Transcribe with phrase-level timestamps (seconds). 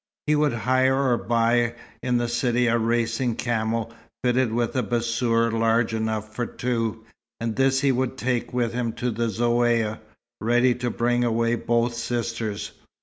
[0.25, 3.93] He would hire or buy in the city a racing camel
[4.23, 7.05] fitted with a bassour large enough for two,
[7.39, 9.99] and this he would take with him to the Zaouïa,
[10.39, 12.71] ready to bring away both sisters.